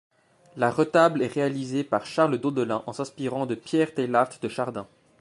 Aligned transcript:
La 0.57 0.71
retable 0.71 1.21
est 1.21 1.27
réalisée 1.31 1.83
par 1.83 2.07
Charles 2.07 2.39
Daudelin 2.39 2.81
en 2.87 2.91
s'inspirant 2.91 3.45
de 3.45 3.53
Pierre 3.53 3.93
Teilhard 3.93 4.39
de 4.41 4.49
Chardin. 4.49 4.87